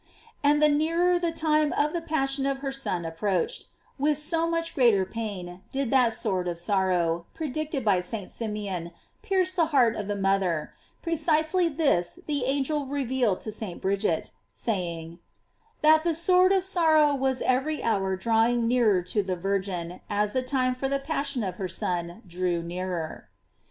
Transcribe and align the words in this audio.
And 0.43 0.63
the 0.63 0.67
nearer 0.67 1.19
the 1.19 1.31
time 1.31 1.71
of 1.73 1.93
the 1.93 2.01
passion 2.01 2.47
of 2.47 2.57
her 2.65 2.71
Son 2.71 3.05
approached, 3.05 3.67
with 3.99 4.17
so 4.17 4.47
much 4.49 4.73
greater 4.73 5.05
pain 5.05 5.61
did 5.71 5.91
that 5.91 6.11
sword 6.15 6.47
of 6.47 6.57
sorrow, 6.57 7.27
predict 7.35 7.75
ed 7.75 7.85
by 7.85 7.99
St. 7.99 8.31
Simeon, 8.31 8.93
pierce 9.21 9.53
the 9.53 9.67
heart 9.67 9.95
of 9.95 10.07
the 10.07 10.15
moth 10.15 10.41
er; 10.41 10.73
precisely 11.03 11.69
this 11.69 12.17
the 12.25 12.45
angel 12.45 12.87
revealed 12.87 13.41
to 13.41 13.51
St. 13.51 13.79
^Brid 13.79 14.01
get, 14.01 14.31
saying: 14.55 15.19
"That 15.83 16.01
sword 16.15 16.51
of 16.51 16.63
sorrow 16.63 17.13
was 17.13 17.43
every 17.43 17.83
hour 17.83 18.15
drawing 18.15 18.67
nearer 18.67 19.03
to 19.03 19.21
the 19.21 19.35
Virgin 19.35 20.01
as 20.09 20.33
the 20.33 20.41
time 20.41 20.73
for 20.73 20.89
the 20.89 20.97
passion 20.97 21.43
of 21.43 21.57
her 21.57 21.67
Son 21.67 22.23
drew 22.25 22.63
nearer. 22.63 23.29